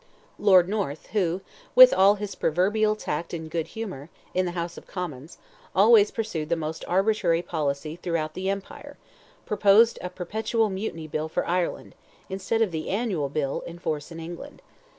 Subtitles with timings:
[0.39, 1.41] Lord North, who,
[1.75, 5.37] with all his proverbial tact and good humour, in the House of Commons,
[5.75, 8.97] always pursued the most arbitrary policy throughout the empire,
[9.45, 11.93] proposed a perpetual Mutiny Bill for Ireland,
[12.29, 14.63] instead of the Annual Bill, in force in England.